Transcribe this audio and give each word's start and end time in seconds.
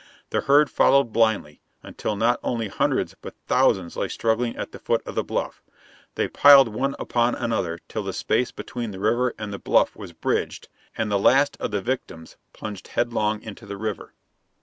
The 0.31 0.41
herd 0.41 0.71
followed 0.71 1.13
blindly 1.13 1.61
until 1.83 2.15
not 2.15 2.39
only 2.41 2.69
hundreds 2.69 3.13
but 3.21 3.35
thousands 3.45 3.95
lay 3.95 4.07
struggling 4.07 4.55
at 4.57 4.71
the 4.71 4.79
foot 4.79 5.03
of 5.05 5.13
the 5.13 5.23
bluff. 5.23 5.61
They 6.15 6.27
piled 6.27 6.69
one 6.69 6.95
upon 6.97 7.35
another 7.35 7.77
till 7.87 8.01
the 8.01 8.11
space 8.11 8.49
between 8.51 8.89
the 8.89 8.99
river 8.99 9.35
and 9.37 9.53
the 9.53 9.59
bluff 9.59 9.95
was 9.95 10.11
bridged, 10.11 10.69
and 10.97 11.11
the 11.11 11.19
last 11.19 11.55
of 11.59 11.69
the 11.69 11.81
victims 11.83 12.35
plunged 12.51 12.87
headlong 12.87 13.43
into 13.43 13.67
the 13.67 13.77
river. 13.77 14.15